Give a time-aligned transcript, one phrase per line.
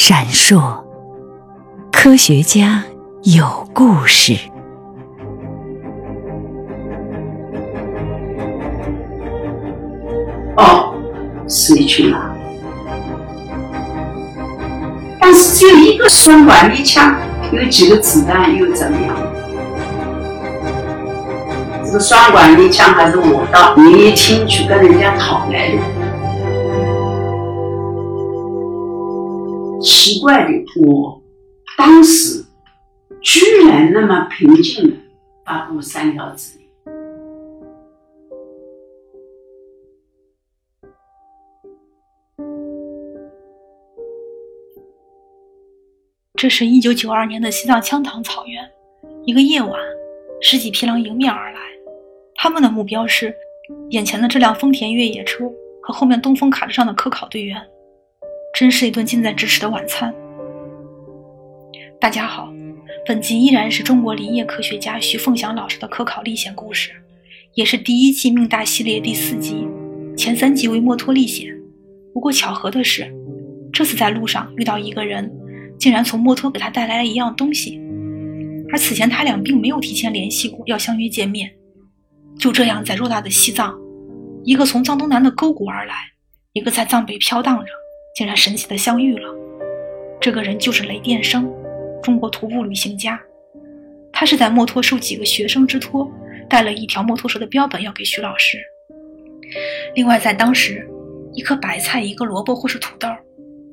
[0.00, 0.84] 闪烁，
[1.90, 2.84] 科学家
[3.24, 4.36] 有故事。
[10.56, 10.94] 哦，
[11.48, 12.32] 是你去了？
[15.18, 17.16] 但是只有一个双管一枪，
[17.50, 19.16] 有几个子弹又怎么样？
[21.84, 25.97] 这个双管一枪还是我的，你一听去跟人家讨来的。
[30.08, 31.22] 奇怪的，我
[31.76, 32.42] 当时
[33.20, 34.96] 居然那么平静的
[35.44, 36.66] 发布三条指令。
[46.36, 48.66] 这是一九九二年的西藏羌塘草原，
[49.26, 49.72] 一个夜晚，
[50.40, 51.60] 十几匹狼迎面而来，
[52.36, 53.34] 他们的目标是
[53.90, 55.44] 眼前的这辆丰田越野车
[55.82, 57.62] 和后面东风卡车上的科考队员，
[58.54, 60.12] 真是一顿近在咫尺的晚餐。
[62.00, 62.52] 大家好，
[63.06, 66.90] 本集依然是中国林业科学家徐凤祥老师的科考历险故事，
[67.54, 69.66] 也是第一季命大系列第四集，
[70.16, 71.48] 前三集为墨脱历险。
[72.12, 73.12] 不过巧合的是，
[73.72, 75.32] 这次在路上遇到一个人。
[75.78, 77.80] 竟然从墨脱给他带来了一样东西，
[78.72, 81.48] 而此前他俩并没有提前联系过要相约见面。
[82.36, 83.78] 就这样，在偌大的西藏，
[84.42, 85.94] 一个从藏东南的沟谷而来，
[86.52, 87.70] 一个在藏北飘荡着，
[88.18, 89.32] 竟然神奇的相遇了。
[90.20, 91.48] 这个人就是雷电生，
[92.02, 93.20] 中国徒步旅行家。
[94.12, 96.10] 他是在墨脱受几个学生之托，
[96.50, 98.58] 带了一条墨脱蛇的标本要给徐老师。
[99.94, 100.84] 另外，在当时，
[101.32, 103.06] 一颗白菜、一个萝卜或是土豆，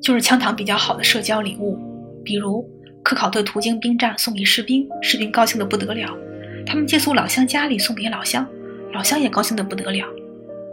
[0.00, 1.76] 就是羌塘比较好的社交礼物。
[2.24, 2.64] 比如
[3.02, 6.16] 科考队途经兵站送给士兵，士兵高兴的不得了；
[6.64, 8.46] 他们借宿老乡家里送给老乡，
[8.92, 10.06] 老乡也高兴的不得了。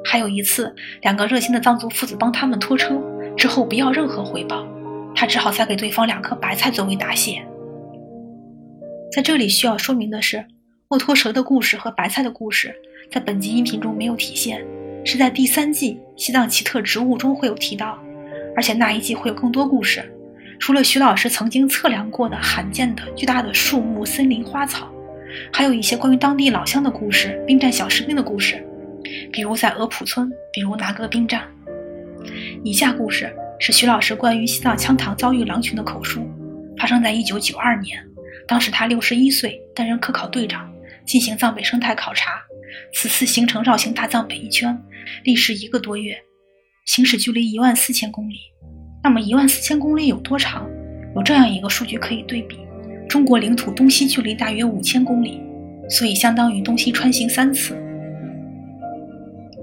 [0.06, 0.72] 还有一次，
[1.02, 3.02] 两个热心的藏族父子帮他们拖车
[3.36, 4.66] 之后不要任何回报，
[5.16, 7.44] 他只好再给对方两颗白菜作为答谢。
[9.12, 10.46] 在这里需要说明的是，
[10.90, 12.74] 墨脱蛇的故事和白菜的故事
[13.12, 14.66] 在本集音频中没有体现，
[15.04, 17.98] 是在第三季西藏奇特植物中会有提到，
[18.56, 20.04] 而且那一季会有更多故事。
[20.60, 24.88] 除了徐老师曾经测量过的罕见的巨大的树木、森林、花草，
[25.52, 28.66] 还有一些关于当地老乡的故事、兵站小士兵的故事，
[29.32, 31.44] 比如在额普村，比如拿格兵站。
[32.64, 36.22] 以下故事是徐老师关于西藏羌塘遭遇狼群的口述，
[36.78, 38.00] 发生在一九九二年，
[38.48, 40.72] 当时他六十一岁，担任科考队长，
[41.06, 42.42] 进行藏北生态考察。
[42.94, 44.76] 此次行程绕行大藏北一圈，
[45.24, 46.18] 历时一个多月，
[46.86, 48.36] 行驶距离一万四千公里。
[49.04, 50.68] 那么一万四千公里有多长？
[51.16, 52.58] 有这样一个数据可以对比：
[53.08, 55.40] 中国领土东西距离大约五千公里，
[55.88, 57.78] 所以相当于东西穿行三次。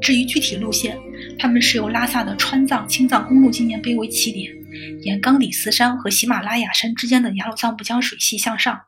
[0.01, 0.97] 至于具体路线，
[1.39, 4.53] 他们是由拉萨的川藏青藏公路纪念碑为起点，
[5.03, 8.81] 沿冈底斯山和喜马拉雅山之间的雅鲁藏布江水系向上，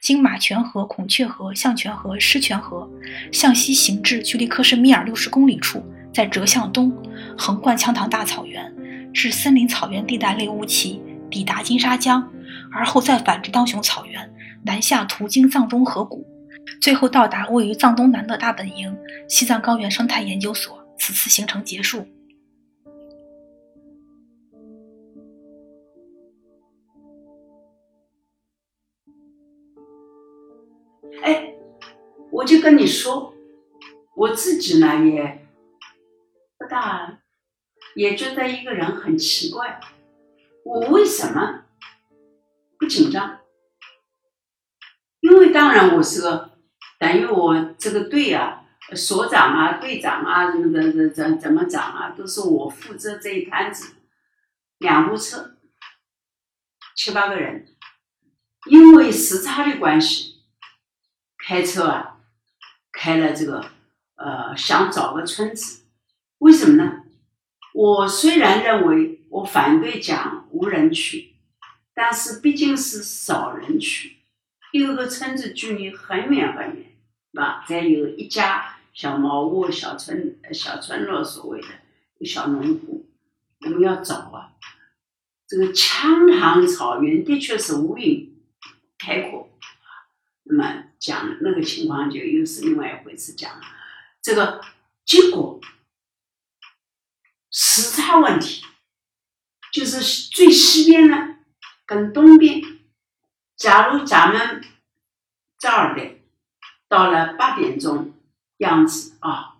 [0.00, 2.88] 经马泉河、孔雀河、象泉河、狮泉河，
[3.32, 6.92] 向西行至距离克什米尔六十公里处，再折向东，
[7.36, 8.72] 横贯羌塘大草原。
[9.12, 11.00] 至森林草原地带类乌齐，
[11.30, 12.30] 抵达金沙江，
[12.70, 14.30] 而后再返至当雄草原，
[14.64, 16.26] 南下途经藏中河谷，
[16.82, 18.94] 最后到达位于藏东南的大本营
[19.26, 20.85] 西藏高原生态研究所。
[20.98, 22.06] 此次行程结束。
[31.22, 31.54] 哎，
[32.30, 33.34] 我就跟你说，
[34.14, 35.46] 我自己呢也
[36.58, 37.20] 不大。
[37.94, 39.80] 也觉得一个人很奇怪，
[40.66, 41.64] 我为什么
[42.78, 43.40] 不紧张？
[45.20, 46.50] 因为当然我是个
[46.98, 53.94] 等于我这个队啊，所长啊、队长啊什么的，怎怎怎么长啊，都是我负责这一摊子。
[54.78, 55.56] 两部车，
[56.94, 57.66] 七八个人，
[58.66, 60.42] 因为时差的关系，
[61.38, 62.18] 开车啊，
[62.92, 63.70] 开了这个
[64.16, 65.86] 呃，想找个村子，
[66.38, 67.04] 为什么呢？
[67.72, 71.34] 我虽然认为我反对讲无人区，
[71.94, 74.18] 但是毕竟是少人区，
[74.72, 76.92] 一个个村子距离很远很远，
[77.32, 77.64] 是吧？
[77.66, 83.06] 再有一家小茅屋、小村、小村落，所谓的小农户，
[83.60, 84.54] 我们要找啊。
[85.46, 88.30] 这个羌塘草原的确是无垠
[88.96, 89.50] 开阔，
[90.44, 93.34] 那么讲那个情况就又是另外一回事。
[93.34, 93.60] 讲
[94.22, 94.62] 这个
[95.04, 95.60] 结果。
[97.50, 98.62] 时差问题，
[99.72, 101.36] 就是最西边呢，
[101.84, 102.62] 跟东边。
[103.56, 104.62] 假如咱们
[105.58, 106.16] 这儿的
[106.88, 108.14] 到了八点钟
[108.58, 109.56] 样子啊，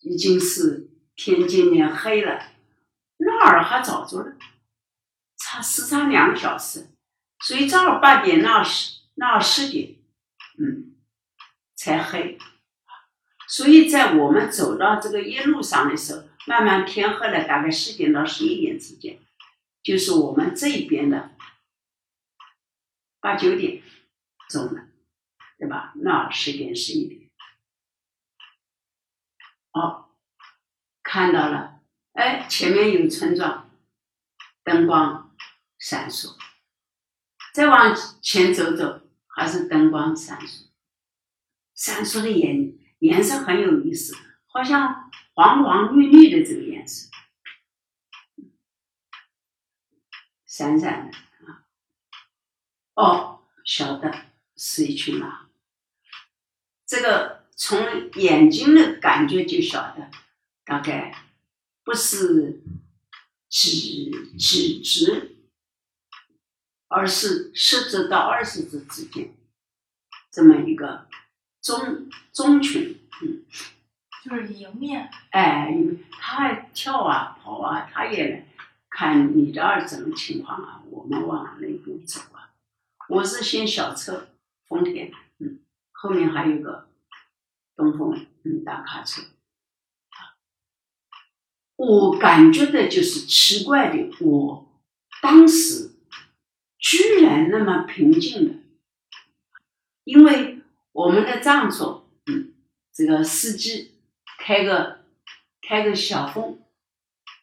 [0.00, 2.50] 已经是天渐渐黑了，
[3.18, 4.36] 那儿还早着呢，
[5.36, 6.88] 差时差两个小时，
[7.40, 9.94] 所以正好八点那十那十点，
[10.58, 10.94] 嗯，
[11.76, 12.38] 才黑。
[13.46, 19.20] 所以在我们走到这个夜路上的时候，慢慢天黑了，大概十点到十一点之间，
[19.82, 21.30] 就是我们这边的
[23.20, 23.82] 八九点
[24.48, 24.88] 钟了，
[25.58, 25.92] 对吧？
[25.96, 27.23] 那十点十一点，
[29.74, 30.08] 哦，
[31.02, 31.80] 看到了，
[32.12, 33.70] 哎，前面有村庄，
[34.62, 35.36] 灯光
[35.78, 36.36] 闪烁，
[37.52, 40.68] 再往前走走，还是灯光闪烁，
[41.74, 44.16] 闪烁的颜颜色很有意思，
[44.46, 47.10] 好像黄黄绿绿的这个颜色，
[50.46, 51.66] 闪闪的啊。
[52.94, 54.14] 哦，晓得
[54.56, 55.50] 是一群狼。
[56.86, 60.10] 这个从眼睛的感觉就晓得，
[60.64, 61.14] 大概
[61.82, 62.62] 不是
[63.48, 65.36] 几几只，
[66.88, 69.34] 而是十只到二十只之间，
[70.30, 71.06] 这么一个
[71.60, 73.44] 中中群，嗯。
[74.24, 75.76] 就是迎面，哎，
[76.18, 78.48] 他还跳啊跑啊，他也
[78.88, 82.48] 看你这儿怎么情况啊，我们往那边走啊。
[83.10, 84.28] 我是先小车
[84.66, 85.60] 丰田，嗯，
[85.92, 86.88] 后面还有个
[87.76, 89.22] 东风，嗯，大卡车。
[91.76, 94.80] 我感觉的就是奇怪的，我
[95.20, 95.92] 当时
[96.78, 98.54] 居然那么平静的，
[100.04, 100.60] 因为
[100.92, 102.54] 我们的藏族，嗯，
[102.92, 103.92] 这个司机。
[104.36, 104.98] 开个
[105.62, 106.58] 开个小风，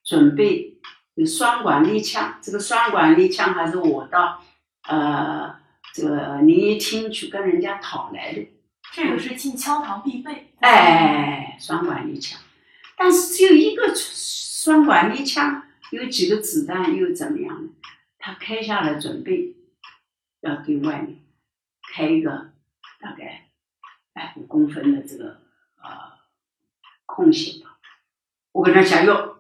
[0.03, 0.79] 准备
[1.15, 2.37] 有双管猎枪。
[2.39, 4.43] 这个双管猎枪还是我到
[4.87, 5.59] 呃
[5.95, 8.47] 这个林业厅去跟人家讨来的。
[8.91, 10.53] 这个是进枪堂必备。
[10.59, 12.39] 哎，双管立枪，
[12.95, 17.69] 但是只有一个双管立枪，有几个子弹又怎么样呢？
[18.19, 19.55] 他开下来准备
[20.41, 21.19] 要对外面
[21.93, 22.51] 开一个
[22.99, 23.49] 大概
[24.13, 25.41] 百五公分的这个
[25.81, 26.11] 呃。
[27.13, 27.77] 空隙吧，
[28.53, 29.35] 我跟他讲哟，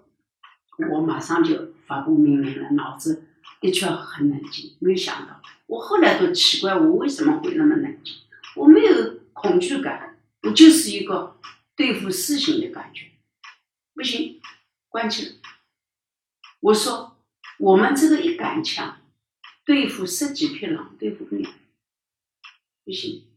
[0.91, 2.71] 我马上就发布命令了。
[2.71, 3.25] 脑子
[3.61, 5.41] 的确很冷静，没有想到。
[5.67, 8.13] 我后来都奇怪，我为什么会那么冷静？
[8.57, 11.39] 我没有恐惧感，我就是一个
[11.75, 13.11] 对付事情的感觉。
[13.93, 14.41] 不行，
[14.89, 15.31] 关起来。
[16.59, 17.17] 我说，
[17.59, 19.01] 我们这个一杆枪
[19.65, 21.49] 对付十几匹狼，对付不了。
[22.83, 23.27] 不行，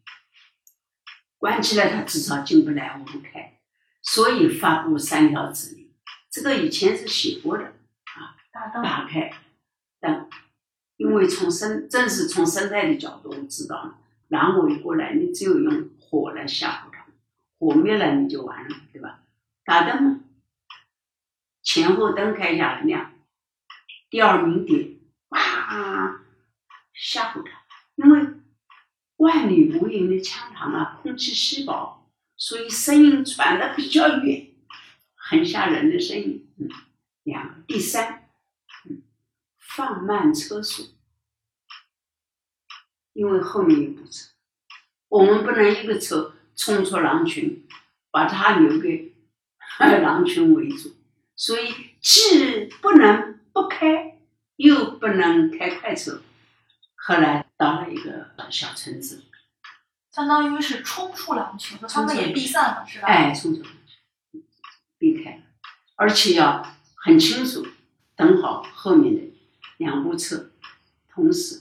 [1.39, 3.61] 关起来，他至少进不来，我们开。
[4.03, 5.95] 所以发布三条指令，
[6.31, 8.37] 这个以前是写过的啊。
[8.83, 9.31] 打开
[10.01, 10.29] 灯，
[10.97, 17.07] 因为从生正是从生态的角度，我知道狼围过来，你只有用火来吓唬他，
[17.59, 19.21] 火灭了你就完了，对吧？
[19.65, 20.25] 打灯，
[21.63, 23.13] 前后灯开一下亮，
[24.11, 26.21] 第二鸣笛，哇，
[26.93, 27.63] 吓唬他，
[27.97, 28.29] 因为
[29.17, 32.01] 万里无云的枪膛啊，空气稀薄。
[32.37, 34.49] 所以声音传的比较远，
[35.15, 36.53] 很吓人的声音。
[36.59, 36.69] 嗯，
[37.23, 38.29] 两个，第三，
[38.91, 39.03] 嗯，
[39.57, 40.95] 放慢车速，
[43.15, 44.29] 因为后面有部车，
[45.09, 47.67] 我们不能一个车冲出狼群，
[48.11, 49.15] 把它留给
[49.81, 50.95] 狼群围住。
[51.35, 54.19] 所以既不能不开，
[54.57, 56.23] 又不能开快车。
[56.95, 59.25] 后来到了一个小村子。
[60.13, 63.09] 相当于是冲出狼群，他们也避散了，是吧？
[63.09, 63.65] 哎，冲出，
[64.97, 65.43] 避开，
[65.97, 67.67] 而且要很清楚，
[68.15, 69.21] 等好后面的
[69.79, 70.53] 两部车，
[71.13, 71.61] 同时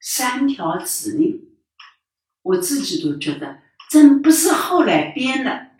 [0.00, 1.56] 三条指令，
[2.42, 5.72] 我自己都觉得真不是后来编的，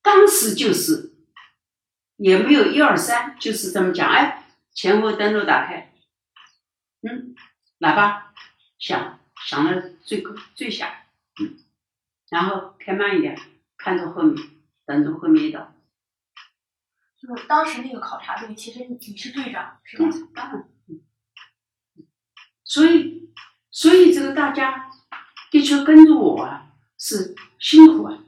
[0.00, 1.12] 当时就是，
[2.16, 5.92] 也没有一二三，就是这么讲，哎，前后灯都打开，
[7.02, 7.34] 嗯，
[7.80, 8.32] 喇叭
[8.78, 9.18] 响。
[9.42, 10.86] 响了最高最响，
[11.40, 11.56] 嗯，
[12.28, 13.40] 然后开慢一点，
[13.78, 14.36] 看着后面，
[14.84, 15.72] 等着后面一道。
[17.16, 20.10] 就是当时那个考察队，其实你是队长，是吧？
[20.34, 20.69] 当然，嗯。
[22.70, 23.28] 所以，
[23.72, 24.88] 所以这个大家
[25.50, 28.22] 的确跟着我啊，是辛苦啊，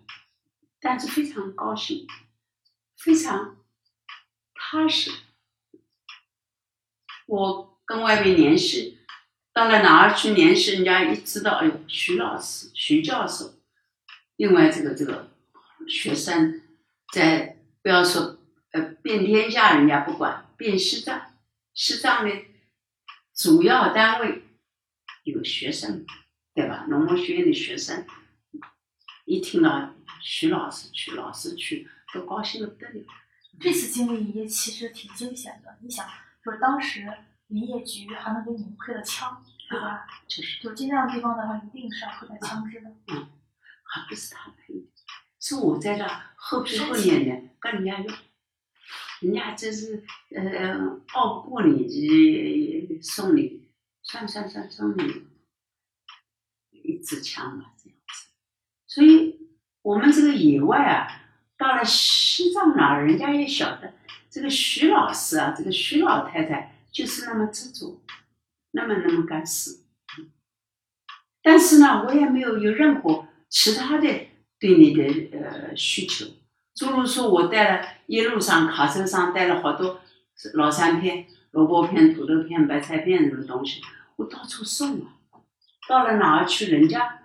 [0.80, 2.08] 但是非常高兴，
[2.96, 3.56] 非常
[4.52, 5.12] 踏实。
[7.26, 8.98] 我跟外面联系。
[9.52, 11.04] 到了哪儿去联系人家？
[11.04, 13.54] 一知道，哎呦，徐老师、徐教授。
[14.34, 15.30] 另外，这个这个
[15.86, 16.62] 学生
[17.12, 18.38] 在不要说
[18.72, 21.32] 呃遍天下，人家不管遍西藏，
[21.74, 22.34] 西藏呢
[23.42, 24.44] 主要单位
[25.24, 26.06] 有学生，
[26.54, 26.86] 对吧？
[26.88, 28.06] 农牧学院的学生
[29.24, 33.04] 一听到徐老师去，老师去，都高兴的不得了。
[33.58, 36.06] 这次经历也其实挺惊险的，你想。
[36.44, 37.12] 就是当时
[37.48, 40.06] 林业局还能给你们配了枪，对吧？
[40.28, 42.88] 就是就尽量地方的话，一定是要佩戴枪支的。
[43.08, 43.28] 嗯
[43.84, 44.80] 还不是他配的，
[45.40, 46.06] 是我在这
[46.36, 48.16] 后知后觉的跟人家用，
[49.22, 50.02] 人家这是
[50.34, 53.62] 呃熬过年纪送你，
[54.02, 55.22] 算算算送你
[56.70, 58.28] 一支枪吧，这样子。
[58.86, 59.48] 所以
[59.82, 61.06] 我们这个野外啊，
[61.56, 63.94] 到了西藏那，人家也晓得
[64.28, 68.02] 这个徐老师啊，这个徐老太太就是那么执着，
[68.72, 69.86] 那么那么干死。
[71.42, 74.08] 但是呢，我也没有有任何其他的
[74.58, 76.26] 对你的呃需求，
[76.74, 80.00] 诸如说我带了一路上卡车上带了好多
[80.54, 83.80] 老三片、萝卜片、土豆片、白菜片什么东西，
[84.16, 85.18] 我到处送啊。
[85.88, 87.20] 到了哪儿去，人家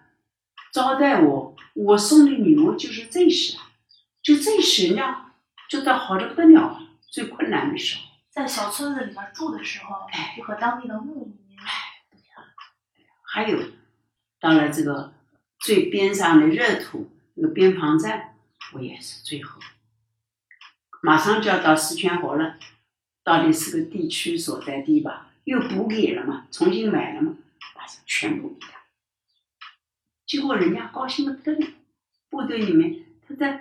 [0.74, 3.58] 招待我，我送的礼物就是这些，
[4.22, 5.32] 就这些，人家
[5.70, 6.82] 觉得好的不得了啊。
[7.10, 11.58] 最困难的时候，在小村子里面住的时候，哎就和当地的牧民，
[13.24, 13.60] 还有
[14.40, 15.14] 到了这个
[15.60, 18.37] 最边上的热土那个边防站，
[18.74, 19.62] 我也是最后，
[21.02, 22.58] 马上就要到四川河了，
[23.24, 27.38] 到底是个地区所在地吧，又补给了嘛，重新买了嘛，
[27.74, 28.78] 把这全部给他。
[30.26, 31.68] 结果人家高兴的不得了，
[32.30, 33.60] 部队里面他在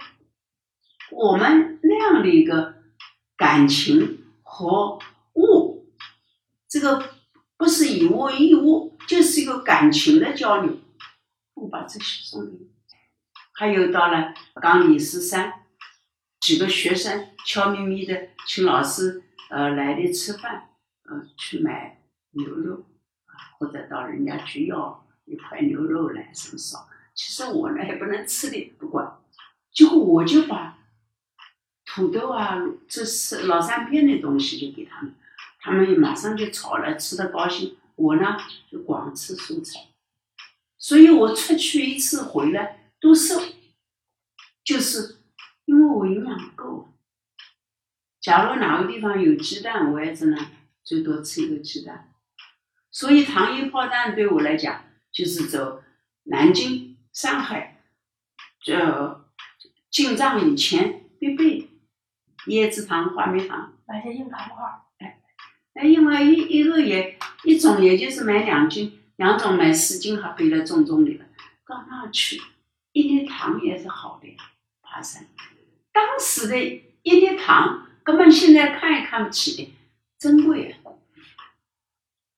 [1.10, 2.82] 我们那样的一个
[3.36, 4.98] 感情和
[5.34, 5.86] 物，
[6.68, 7.14] 这个
[7.56, 10.80] 不是以物易物，就是一个感情的交流。
[11.54, 12.75] 我把这些送给你。
[13.58, 15.62] 还有到了冈里斯山，
[16.40, 20.68] 几个学生悄咪咪的请老师呃来的吃饭，
[21.04, 22.84] 呃去买牛肉
[23.24, 26.86] 啊，或者到人家去要一块牛肉来什么烧。
[27.14, 29.16] 其实我呢也不能吃的，不管。
[29.72, 30.76] 结果我就把
[31.86, 35.14] 土豆啊，这是老三片的东西就给他们，
[35.60, 37.78] 他们马上就炒了，吃的高兴。
[37.94, 38.36] 我呢
[38.70, 39.80] 就光吃蔬菜，
[40.76, 43.40] 所以我出去一次回来都瘦，
[44.64, 45.16] 就是
[45.64, 46.94] 因为我营养不够。
[48.20, 50.46] 假如哪个地方有鸡蛋，我也只能
[50.82, 52.12] 最多吃一个鸡蛋。
[52.90, 55.82] 所以糖衣炮弹对我来讲，就是走
[56.24, 57.84] 南京、上海，
[58.64, 59.24] 就
[59.90, 61.70] 进藏以前必备的
[62.46, 63.74] 椰子糖、话梅糖。
[63.86, 64.82] 买些硬糖块儿。
[65.74, 71.26] 哎，因为一一个也一种也就是买两斤，两种买四斤，还背在重重的了。
[71.66, 72.40] 到那去，
[72.96, 74.36] 一粒糖也是好的呀，
[74.80, 75.26] 爬山。
[75.92, 76.58] 当时的
[77.02, 79.74] 一粒糖，根本现在看也看不起的，
[80.18, 80.78] 珍贵啊。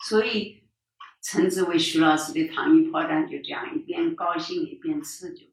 [0.04, 0.64] 所以，
[1.22, 5.46] 称之为徐老师的糖衣炮弹，就这样一边高兴一边吃就。